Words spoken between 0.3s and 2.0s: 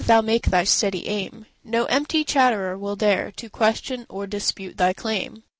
thy steady aim, No